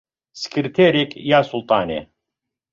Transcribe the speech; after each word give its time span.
سکرتێرێک... 0.41 1.11
یا 1.31 1.39
سوڵتانێ 1.49 1.99